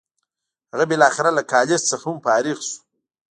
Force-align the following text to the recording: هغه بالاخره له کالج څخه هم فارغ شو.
هغه 0.71 0.85
بالاخره 0.89 1.29
له 1.37 1.43
کالج 1.51 1.81
څخه 1.89 2.03
هم 2.09 2.17
فارغ 2.25 2.57
شو. 2.67 2.77